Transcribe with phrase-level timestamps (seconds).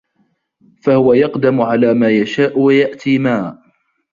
[0.83, 3.57] فَهُوَ يَقْدَمُ عَلَى مَا يَشَاءُ وَيَأْتِي مَا